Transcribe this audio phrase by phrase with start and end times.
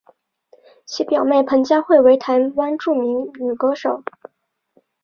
[0.83, 4.01] 其表妹彭佳慧为台湾著名女歌手。